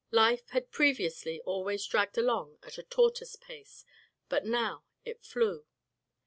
[0.09, 3.85] Life had previously always dragged along at a tortoise pace,
[4.29, 5.67] but now it flew.